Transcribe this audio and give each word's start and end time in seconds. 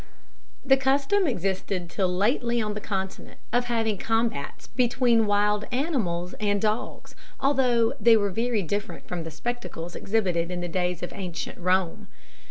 The 0.65 0.77
custom 0.77 1.27
existed 1.27 1.87
till 1.87 2.09
lately 2.11 2.59
on 2.59 2.73
the 2.73 2.81
Continent 2.81 3.37
of 3.53 3.65
having 3.65 3.99
combats 3.99 4.65
between 4.65 5.27
wild 5.27 5.65
animals 5.71 6.33
and 6.39 6.59
dogs, 6.59 7.13
although 7.39 7.93
they 7.99 8.17
were 8.17 8.31
very 8.31 8.63
different 8.63 9.07
from 9.07 9.25
the 9.25 9.29
spectacles 9.29 9.95
exhibited 9.95 10.49
in 10.49 10.59
the 10.59 10.67
days 10.67 11.03
of 11.03 11.13
ancient 11.13 11.59
Rome. 11.59 12.07